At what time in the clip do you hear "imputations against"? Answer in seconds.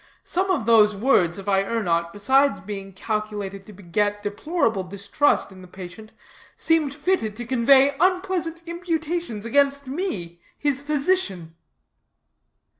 8.65-9.85